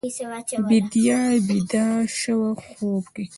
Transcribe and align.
بیدیا 0.69 1.21
بیده 1.47 1.85
شوه 2.19 2.51
خوب 2.65 3.03
کې 3.13 3.25